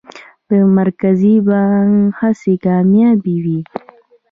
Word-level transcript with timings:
د 0.49 0.51
مرکزي 0.77 1.35
بانک 1.47 1.95
هڅې 2.19 2.53
کامیابه 2.65 3.35
وې؟ 3.43 3.59